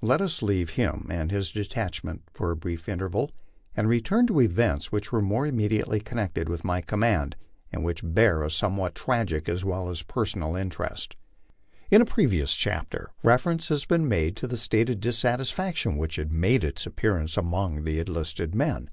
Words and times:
Let 0.00 0.22
us 0.22 0.40
leave 0.40 0.70
him 0.80 1.06
and 1.10 1.30
his 1.30 1.52
detachment 1.52 2.22
for 2.32 2.50
a 2.50 2.56
brief 2.56 2.88
interval, 2.88 3.30
and 3.76 3.90
return 3.90 4.26
to 4.28 4.40
events 4.40 4.90
which 4.90 5.12
were 5.12 5.20
more 5.20 5.46
immediately 5.46 6.00
connected 6.00 6.48
with 6.48 6.64
my 6.64 6.80
command, 6.80 7.36
and 7.70 7.84
which 7.84 8.02
oear 8.02 8.42
a 8.42 8.50
somewhat 8.50 8.94
tragic 8.94 9.50
as 9.50 9.66
well 9.66 9.90
as 9.90 10.00
personal 10.00 10.56
interest. 10.56 11.14
In 11.90 12.00
a 12.00 12.06
previous 12.06 12.54
chapter 12.56 13.10
reference 13.22 13.68
has 13.68 13.84
been 13.84 14.08
made 14.08 14.34
to 14.36 14.46
the 14.46 14.56
state 14.56 14.88
of 14.88 14.96
dissatisfac 15.00 15.76
tion 15.76 15.98
which 15.98 16.16
had 16.16 16.32
made 16.32 16.64
its 16.64 16.86
appearance 16.86 17.36
among 17.36 17.84
the 17.84 17.98
enlisted 18.00 18.54
men. 18.54 18.88